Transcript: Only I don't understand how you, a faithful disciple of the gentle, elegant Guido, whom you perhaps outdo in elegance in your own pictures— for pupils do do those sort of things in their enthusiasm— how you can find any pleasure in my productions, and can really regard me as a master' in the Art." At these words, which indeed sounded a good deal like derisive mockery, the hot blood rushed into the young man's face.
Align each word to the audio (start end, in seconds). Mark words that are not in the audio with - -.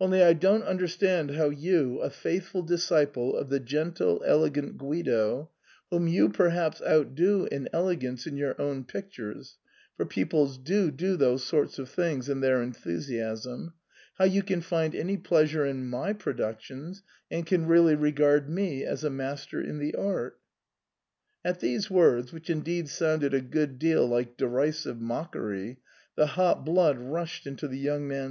Only 0.00 0.22
I 0.22 0.32
don't 0.32 0.62
understand 0.64 1.32
how 1.32 1.50
you, 1.50 2.00
a 2.00 2.08
faithful 2.08 2.62
disciple 2.62 3.36
of 3.36 3.50
the 3.50 3.60
gentle, 3.60 4.22
elegant 4.24 4.78
Guido, 4.78 5.50
whom 5.90 6.08
you 6.08 6.30
perhaps 6.30 6.80
outdo 6.80 7.44
in 7.52 7.68
elegance 7.70 8.26
in 8.26 8.38
your 8.38 8.58
own 8.58 8.84
pictures— 8.84 9.58
for 9.98 10.06
pupils 10.06 10.56
do 10.56 10.90
do 10.90 11.18
those 11.18 11.44
sort 11.44 11.78
of 11.78 11.90
things 11.90 12.30
in 12.30 12.40
their 12.40 12.62
enthusiasm— 12.62 13.74
how 14.18 14.24
you 14.24 14.42
can 14.42 14.62
find 14.62 14.94
any 14.94 15.18
pleasure 15.18 15.66
in 15.66 15.86
my 15.86 16.14
productions, 16.14 17.02
and 17.30 17.44
can 17.44 17.66
really 17.66 17.94
regard 17.94 18.48
me 18.48 18.84
as 18.86 19.04
a 19.04 19.10
master' 19.10 19.60
in 19.60 19.76
the 19.78 19.94
Art." 19.96 20.40
At 21.44 21.60
these 21.60 21.90
words, 21.90 22.32
which 22.32 22.48
indeed 22.48 22.88
sounded 22.88 23.34
a 23.34 23.42
good 23.42 23.78
deal 23.78 24.06
like 24.06 24.38
derisive 24.38 24.98
mockery, 24.98 25.76
the 26.16 26.24
hot 26.24 26.64
blood 26.64 26.96
rushed 26.98 27.46
into 27.46 27.68
the 27.68 27.76
young 27.78 28.08
man's 28.08 28.22
face. 28.22 28.26